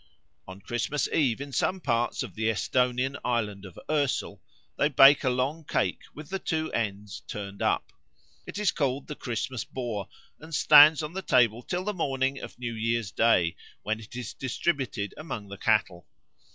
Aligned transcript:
On 0.47 0.59
Christmas 0.59 1.07
Eve 1.09 1.39
in 1.39 1.51
some 1.51 1.79
parts 1.79 2.23
of 2.23 2.33
the 2.33 2.49
Esthonian 2.49 3.17
island 3.23 3.65
of 3.65 3.77
Oesel 3.87 4.41
they 4.75 4.89
bake 4.89 5.23
a 5.23 5.29
long 5.29 5.63
cake 5.63 5.99
with 6.15 6.29
the 6.31 6.39
two 6.39 6.73
ends 6.73 7.19
turned 7.27 7.61
up. 7.61 7.93
It 8.47 8.57
is 8.57 8.71
called 8.71 9.05
the 9.05 9.13
Christmas 9.15 9.63
Boar, 9.63 10.07
and 10.39 10.55
stands 10.55 11.03
on 11.03 11.13
the 11.13 11.21
table 11.21 11.61
till 11.61 11.83
the 11.83 11.93
morning 11.93 12.39
of 12.39 12.57
New 12.57 12.73
Year's 12.73 13.11
Day, 13.11 13.55
when 13.83 13.99
it 13.99 14.15
is 14.15 14.33
distributed 14.33 15.13
among 15.17 15.49
the 15.49 15.57
cattle. 15.59 16.07